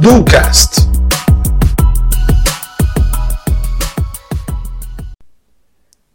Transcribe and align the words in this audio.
Ducast. 0.00 0.88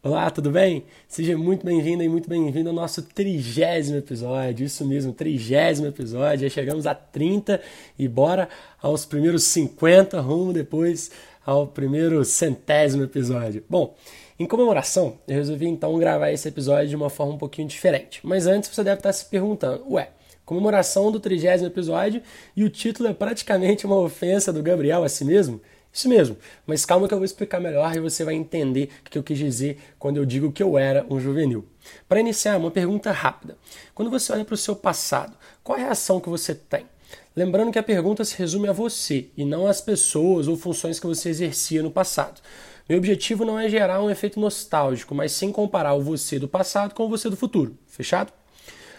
Olá, 0.00 0.30
tudo 0.30 0.52
bem? 0.52 0.84
Seja 1.08 1.36
muito 1.36 1.66
bem-vindo 1.66 2.04
e 2.04 2.08
muito 2.08 2.28
bem-vindo 2.28 2.68
ao 2.68 2.74
nosso 2.74 3.02
trigésimo 3.02 3.98
episódio. 3.98 4.64
Isso 4.64 4.86
mesmo, 4.86 5.12
trigésimo 5.12 5.88
episódio. 5.88 6.48
Já 6.48 6.54
chegamos 6.54 6.86
a 6.86 6.94
30 6.94 7.60
e 7.98 8.06
bora 8.06 8.48
aos 8.80 9.04
primeiros 9.04 9.42
50, 9.42 10.20
rumo 10.20 10.52
depois 10.52 11.10
ao 11.44 11.66
primeiro 11.66 12.24
centésimo 12.24 13.02
episódio. 13.02 13.64
Bom, 13.68 13.96
em 14.38 14.46
comemoração, 14.46 15.18
eu 15.26 15.34
resolvi 15.34 15.66
então 15.66 15.98
gravar 15.98 16.30
esse 16.30 16.46
episódio 16.46 16.88
de 16.88 16.94
uma 16.94 17.10
forma 17.10 17.34
um 17.34 17.38
pouquinho 17.38 17.66
diferente. 17.66 18.20
Mas 18.22 18.46
antes 18.46 18.72
você 18.72 18.84
deve 18.84 19.00
estar 19.00 19.12
se 19.12 19.24
perguntando, 19.24 19.84
ué, 19.92 20.10
comemoração 20.44 21.10
do 21.10 21.18
trigésimo 21.18 21.68
episódio 21.68 22.22
e 22.54 22.62
o 22.62 22.70
título 22.70 23.08
é 23.08 23.12
praticamente 23.12 23.84
uma 23.84 23.98
ofensa 23.98 24.52
do 24.52 24.62
Gabriel 24.62 25.02
a 25.02 25.08
si 25.08 25.24
mesmo? 25.24 25.60
Isso 25.92 26.08
mesmo, 26.08 26.36
mas 26.64 26.84
calma 26.84 27.08
que 27.08 27.14
eu 27.14 27.18
vou 27.18 27.24
explicar 27.24 27.58
melhor 27.58 27.96
e 27.96 27.98
você 27.98 28.22
vai 28.22 28.34
entender 28.34 28.90
o 29.04 29.10
que 29.10 29.18
eu 29.18 29.24
quis 29.24 29.38
dizer 29.38 29.78
quando 29.98 30.18
eu 30.18 30.24
digo 30.24 30.52
que 30.52 30.62
eu 30.62 30.78
era 30.78 31.04
um 31.10 31.18
juvenil. 31.18 31.66
Para 32.08 32.20
iniciar, 32.20 32.58
uma 32.58 32.70
pergunta 32.70 33.10
rápida. 33.10 33.56
Quando 33.92 34.10
você 34.10 34.32
olha 34.32 34.44
para 34.44 34.54
o 34.54 34.58
seu 34.58 34.76
passado, 34.76 35.36
qual 35.64 35.76
é 35.76 35.82
a 35.82 35.84
reação 35.86 36.20
que 36.20 36.28
você 36.28 36.54
tem? 36.54 36.86
Lembrando 37.34 37.72
que 37.72 37.78
a 37.78 37.82
pergunta 37.82 38.24
se 38.24 38.36
resume 38.36 38.68
a 38.68 38.72
você 38.72 39.30
e 39.36 39.44
não 39.44 39.66
às 39.66 39.80
pessoas 39.80 40.46
ou 40.46 40.56
funções 40.56 41.00
que 41.00 41.06
você 41.06 41.28
exercia 41.28 41.82
no 41.82 41.90
passado. 41.90 42.40
Meu 42.88 42.96
objetivo 42.96 43.44
não 43.44 43.58
é 43.58 43.68
gerar 43.68 44.02
um 44.02 44.08
efeito 44.08 44.40
nostálgico, 44.40 45.14
mas 45.14 45.32
sim 45.32 45.52
comparar 45.52 45.92
o 45.92 46.00
você 46.00 46.38
do 46.38 46.48
passado 46.48 46.94
com 46.94 47.04
o 47.04 47.08
você 47.08 47.28
do 47.28 47.36
futuro. 47.36 47.76
Fechado? 47.86 48.32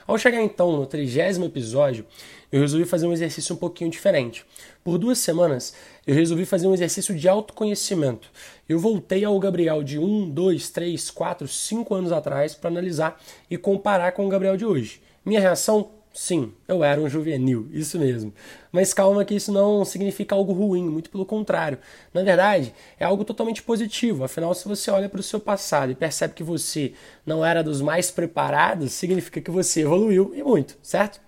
Ao 0.05 0.16
chegar 0.16 0.43
então 0.43 0.71
no 0.71 0.85
trigésimo 0.85 1.45
episódio, 1.45 2.05
eu 2.52 2.61
resolvi 2.61 2.85
fazer 2.85 3.07
um 3.07 3.13
exercício 3.13 3.55
um 3.55 3.57
pouquinho 3.57 3.89
diferente. 3.89 4.45
Por 4.83 5.00
duas 5.00 5.17
semanas, 5.17 5.73
eu 6.05 6.13
resolvi 6.13 6.45
fazer 6.45 6.67
um 6.67 6.73
exercício 6.75 7.16
de 7.16 7.28
autoconhecimento. 7.28 8.30
Eu 8.67 8.78
voltei 8.78 9.25
ao 9.25 9.39
Gabriel 9.39 9.81
de 9.81 9.97
1, 9.97 10.30
2, 10.30 10.69
3, 10.69 11.09
4, 11.09 11.47
5 11.47 11.95
anos 11.95 12.11
atrás 12.11 12.53
para 12.53 12.69
analisar 12.69 13.19
e 13.50 13.58
comparar 13.58 14.11
com 14.11 14.23
o 14.23 14.30
Gabriel 14.30 14.56
de 14.56 14.66
hoje. 14.66 15.02
Minha 15.25 15.39
reação 15.39 15.89
Sim, 16.22 16.52
eu 16.67 16.84
era 16.84 17.00
um 17.00 17.08
juvenil, 17.08 17.70
isso 17.72 17.98
mesmo. 17.98 18.34
Mas 18.73 18.94
calma 18.94 19.23
que 19.23 19.34
isso 19.34 19.53
não 19.53 19.86
significa 19.86 20.36
algo 20.36 20.52
ruim, 20.52 20.84
muito 20.89 21.09
pelo 21.09 21.25
contrário. 21.25 21.80
Na 22.14 22.22
verdade, 22.22 22.73
é 23.00 23.06
algo 23.06 23.23
totalmente 23.23 23.64
positivo. 23.64 24.25
Afinal, 24.25 24.53
se 24.53 24.67
você 24.67 24.92
olha 24.92 25.08
para 25.08 25.22
o 25.22 25.23
seu 25.23 25.40
passado 25.40 25.94
e 25.94 25.95
percebe 25.95 26.34
que 26.34 26.44
você 26.44 26.92
não 27.25 27.44
era 27.44 27.64
dos 27.64 27.80
mais 27.81 28.12
preparados, 28.12 28.92
significa 28.92 29.40
que 29.40 29.50
você 29.50 29.84
evoluiu 29.84 30.34
e 30.36 30.44
muito, 30.44 30.78
certo? 30.84 31.22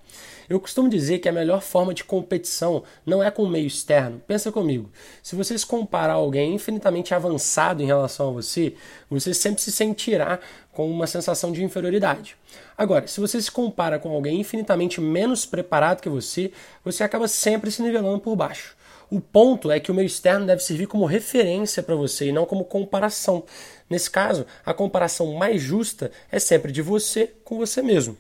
Eu 0.52 0.60
costumo 0.60 0.90
dizer 0.90 1.20
que 1.20 1.30
a 1.30 1.32
melhor 1.32 1.62
forma 1.62 1.94
de 1.94 2.04
competição 2.04 2.84
não 3.06 3.24
é 3.24 3.32
com 3.32 3.44
o 3.44 3.50
meio 3.50 3.66
externo. 3.66 4.22
Pensa 4.28 4.52
comigo. 4.52 4.92
Se 5.24 5.34
você 5.34 5.58
se 5.58 5.66
comparar 5.66 6.16
alguém 6.16 6.54
infinitamente 6.54 7.14
avançado 7.14 7.82
em 7.82 7.86
relação 7.86 8.28
a 8.28 8.34
você, 8.34 8.74
você 9.10 9.34
sempre 9.34 9.62
se 9.62 9.72
sentirá 9.72 10.42
com 10.74 10.92
uma 10.92 11.08
sensação 11.08 11.54
de 11.54 11.64
inferioridade. 11.64 12.36
Agora, 12.78 13.08
se 13.08 13.22
você 13.22 13.42
se 13.42 13.50
compara 13.50 13.98
com 13.98 14.10
alguém 14.10 14.42
infinitamente 14.42 15.00
menos 15.00 15.46
preparado 15.46 16.02
que 16.02 16.10
você, 16.10 16.52
você 16.84 17.02
acaba 17.02 17.30
sempre 17.30 17.72
se 17.72 17.82
nivelando 17.82 18.20
por 18.20 18.36
baixo. 18.36 18.76
O 19.10 19.22
ponto 19.22 19.72
é 19.72 19.80
que 19.80 19.90
o 19.90 19.94
meio 19.94 20.06
externo 20.06 20.46
deve 20.46 20.64
servir 20.64 20.88
como 20.88 21.06
referência 21.06 21.82
para 21.82 21.96
você 21.96 22.28
e 22.28 22.32
não 22.34 22.46
como 22.46 22.66
comparação. 22.66 23.44
Nesse 23.92 24.10
caso, 24.10 24.46
a 24.66 24.74
comparação 24.74 25.34
mais 25.34 25.62
justa 25.62 26.14
é 26.32 26.40
sempre 26.40 26.72
de 26.72 26.82
você 26.82 27.30
com 27.44 27.58
você 27.58 27.82
mesmo. 27.82 28.18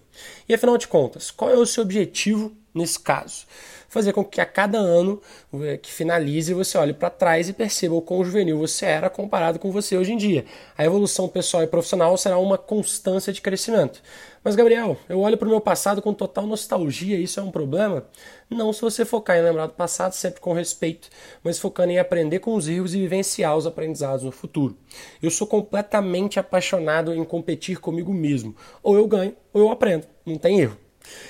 E 0.50 0.54
afinal 0.54 0.78
de 0.78 0.86
contas, 0.86 1.32
qual 1.32 1.50
é 1.50 1.56
o 1.56 1.66
seu 1.66 1.84
objetivo 1.84 2.54
nesse 2.74 3.00
caso? 3.00 3.46
Fazer 3.90 4.14
com 4.14 4.24
que 4.24 4.40
a 4.40 4.46
cada 4.46 4.78
ano 4.78 5.22
eh, 5.62 5.78
que 5.78 5.92
finalize 5.92 6.54
você 6.54 6.78
olhe 6.78 6.94
para 6.94 7.10
trás 7.10 7.50
e 7.50 7.54
perceba 7.54 7.96
o 7.96 8.02
quão 8.02 8.24
juvenil 8.24 8.58
você 8.58 8.86
era 8.86 9.09
comparado 9.09 9.59
com 9.59 9.72
você 9.72 9.98
hoje 9.98 10.14
em 10.14 10.18
dia. 10.18 10.46
A 10.78 10.86
evolução 10.86 11.28
pessoal 11.28 11.64
e 11.64 11.68
profissional 11.68 12.18
será 12.18 12.38
uma 12.38 12.58
constância 12.58 13.34
de 13.34 13.42
crescimento. 13.42 14.02
Mas, 14.44 14.56
Gabriel, 14.56 14.98
eu 15.08 15.20
olho 15.20 15.38
para 15.38 15.48
o 15.48 15.52
meu 15.52 15.62
passado 15.62 16.02
com 16.02 16.14
total 16.16 16.48
nostalgia, 16.48 17.16
isso 17.16 17.40
é 17.40 17.44
um 17.44 17.52
problema? 17.52 18.08
Não 18.50 18.74
se 18.74 18.81
você 18.81 19.06
focar 19.06 19.38
em 19.38 19.44
lembrar 19.44 19.68
do 19.68 19.74
passado 19.74 20.14
sempre 20.14 20.42
com 20.42 20.52
respeito, 20.52 21.10
mas 21.44 21.60
focando 21.60 21.92
em 21.92 22.00
aprender 22.00 22.40
com 22.40 22.56
os 22.56 22.68
erros 22.68 22.96
e 22.96 23.00
vivenciar 23.00 23.56
os 23.56 23.68
aprendizados 23.68 24.24
no 24.24 24.31
futuro. 24.31 24.76
Eu 25.22 25.30
sou 25.30 25.46
completamente 25.46 26.40
apaixonado 26.40 27.14
em 27.14 27.24
competir 27.24 27.80
comigo 27.80 28.12
mesmo. 28.12 28.56
Ou 28.81 28.96
eu 28.96 29.08
ganho, 29.08 29.36
ou 29.54 29.62
eu 29.62 29.72
aprendo. 29.72 30.08
Não 30.26 30.38
tem 30.38 30.60
erro. 30.60 30.78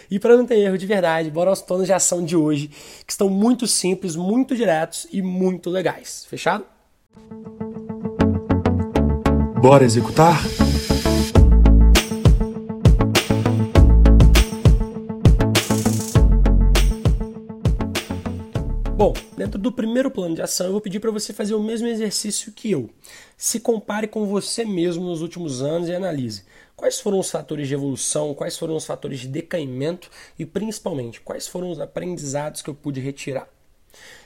E 0.10 0.20
para 0.20 0.36
não 0.36 0.46
ter 0.46 0.60
erro 0.60 0.78
de 0.78 0.86
verdade, 0.86 1.30
bora 1.30 1.50
aos 1.50 1.62
planos 1.62 1.88
de 1.88 1.94
ação 1.94 2.24
de 2.24 2.36
hoje, 2.36 2.70
que 3.06 3.12
estão 3.12 3.30
muito 3.30 3.68
simples, 3.68 4.16
muito 4.16 4.56
diretos 4.56 5.08
e 5.12 5.22
muito 5.22 5.70
legais. 5.70 6.26
Fechado? 6.30 6.66
Bora 9.62 9.84
executar? 9.84 10.42
Bom, 18.98 19.14
dentro 19.36 19.60
do 19.60 19.72
primeiro 19.72 20.12
plano 20.12 20.36
de 20.36 20.44
ação, 20.44 20.68
eu 20.68 20.74
vou 20.74 20.82
pedir 20.82 21.00
para 21.00 21.10
você 21.10 21.34
fazer 21.34 21.56
o 21.56 21.64
mesmo 21.64 21.88
exercício 21.88 22.52
que 22.52 22.70
eu. 22.70 22.88
Se 23.36 23.60
compare 23.60 24.08
com 24.08 24.28
você 24.28 24.64
mesmo 24.64 25.06
nos 25.06 25.24
últimos 25.24 25.64
anos 25.64 25.90
e 25.90 25.96
analise 25.96 26.44
quais 26.82 27.00
foram 27.00 27.20
os 27.20 27.30
fatores 27.30 27.68
de 27.68 27.76
evolução, 27.76 28.34
quais 28.34 28.58
foram 28.58 28.76
os 28.76 28.88
fatores 28.88 29.20
de 29.20 29.28
decaimento 29.28 30.10
e, 30.38 30.48
principalmente, 30.48 31.22
quais 31.22 31.48
foram 31.48 31.70
os 31.70 31.80
aprendizados 31.80 32.64
que 32.64 32.72
eu 32.72 32.74
pude 32.74 33.00
retirar. 33.00 33.48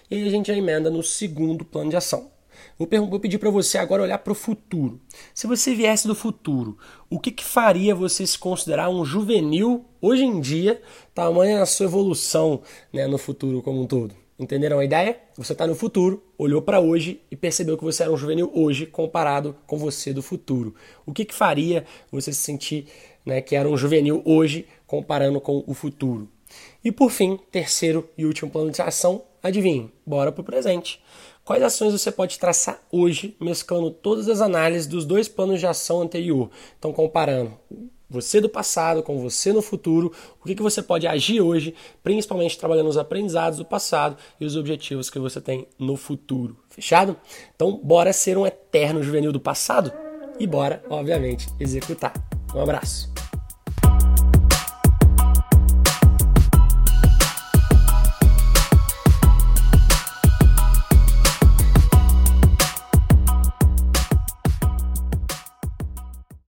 E 0.09 0.15
aí 0.15 0.25
a 0.25 0.31
gente 0.31 0.47
já 0.47 0.53
emenda 0.53 0.89
no 0.89 1.03
segundo 1.03 1.65
plano 1.65 1.89
de 1.89 1.97
ação. 1.97 2.31
Vou, 2.79 3.19
pedir 3.19 3.39
para 3.39 3.49
você 3.49 3.77
agora 3.77 4.03
olhar 4.03 4.19
para 4.19 4.31
o 4.31 4.35
futuro. 4.35 5.01
Se 5.33 5.47
você 5.47 5.75
viesse 5.75 6.07
do 6.07 6.15
futuro, 6.15 6.77
o 7.09 7.19
que, 7.19 7.29
que 7.29 7.43
faria 7.43 7.93
você 7.93 8.25
se 8.25 8.39
considerar 8.39 8.89
um 8.89 9.03
juvenil 9.03 9.83
hoje 10.01 10.23
em 10.23 10.39
dia, 10.39 10.81
tamanha 11.13 11.61
a 11.61 11.65
sua 11.65 11.87
evolução 11.87 12.61
né, 12.93 13.05
no 13.05 13.17
futuro 13.17 13.61
como 13.61 13.81
um 13.81 13.85
todo? 13.85 14.15
Entenderam 14.37 14.79
a 14.79 14.85
ideia? 14.85 15.17
Você 15.37 15.53
está 15.53 15.65
no 15.65 15.75
futuro, 15.75 16.21
olhou 16.37 16.61
para 16.61 16.81
hoje 16.81 17.21
e 17.31 17.37
percebeu 17.37 17.77
que 17.77 17.85
você 17.85 18.03
era 18.03 18.11
um 18.11 18.17
juvenil 18.17 18.51
hoje 18.53 18.85
comparado 18.85 19.55
com 19.65 19.77
você 19.77 20.11
do 20.11 20.21
futuro. 20.21 20.75
O 21.05 21.13
que, 21.13 21.23
que 21.23 21.33
faria 21.33 21.85
você 22.11 22.33
se 22.33 22.41
sentir 22.41 22.87
né, 23.25 23.39
que 23.39 23.55
era 23.55 23.69
um 23.69 23.77
juvenil 23.77 24.21
hoje 24.25 24.67
comparando 24.85 25.39
com 25.39 25.63
o 25.65 25.73
futuro? 25.73 26.29
E 26.83 26.91
por 26.91 27.11
fim, 27.11 27.39
terceiro 27.49 28.09
e 28.17 28.25
último 28.25 28.51
plano 28.51 28.71
de 28.71 28.81
ação, 28.81 29.23
adivinhe, 29.41 29.89
bora 30.05 30.33
para 30.33 30.41
o 30.41 30.45
presente. 30.45 31.01
Quais 31.45 31.63
ações 31.63 31.93
você 31.93 32.11
pode 32.11 32.37
traçar 32.37 32.81
hoje, 32.91 33.37
mesclando 33.39 33.89
todas 33.89 34.27
as 34.27 34.41
análises 34.41 34.85
dos 34.85 35.05
dois 35.05 35.29
planos 35.29 35.61
de 35.61 35.67
ação 35.67 36.01
anterior? 36.01 36.49
Então, 36.77 36.91
comparando 36.91 37.57
você 38.09 38.39
do 38.39 38.49
passado 38.49 39.01
com 39.01 39.19
você 39.19 39.51
no 39.51 39.61
futuro, 39.61 40.11
o 40.41 40.45
que, 40.45 40.55
que 40.55 40.61
você 40.61 40.81
pode 40.81 41.07
agir 41.07 41.41
hoje, 41.41 41.73
principalmente 42.03 42.57
trabalhando 42.57 42.89
os 42.89 42.97
aprendizados 42.97 43.57
do 43.57 43.65
passado 43.65 44.17
e 44.39 44.45
os 44.45 44.55
objetivos 44.55 45.09
que 45.09 45.19
você 45.19 45.41
tem 45.41 45.67
no 45.79 45.95
futuro. 45.95 46.57
Fechado? 46.69 47.15
Então, 47.55 47.79
bora 47.83 48.13
ser 48.13 48.37
um 48.37 48.45
eterno 48.45 49.01
juvenil 49.01 49.31
do 49.31 49.39
passado 49.39 49.91
e 50.39 50.45
bora, 50.45 50.83
obviamente, 50.89 51.47
executar. 51.59 52.13
Um 52.53 52.61
abraço. 52.61 53.14